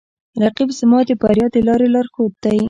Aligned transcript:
رقیب 0.43 0.69
زما 0.79 0.99
د 1.07 1.11
بریا 1.21 1.47
د 1.51 1.57
لارې 1.67 1.87
لارښود 1.93 2.33
دی 2.43 2.59